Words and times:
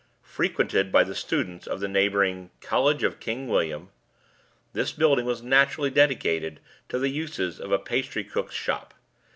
Frequented 0.23 0.91
by 0.91 1.03
the 1.03 1.13
students 1.13 1.67
of 1.67 1.79
the 1.79 1.87
neighboring 1.87 2.49
"College 2.59 3.03
of 3.03 3.19
King 3.19 3.47
William," 3.47 3.91
this 4.73 4.91
building 4.91 5.25
was 5.25 5.43
naturally 5.43 5.91
dedicated 5.91 6.59
to 6.89 6.97
the 6.97 7.09
uses 7.09 7.59
of 7.59 7.71
a 7.71 7.77
pastry 7.77 8.23
cook's 8.23 8.55
shop. 8.55 8.95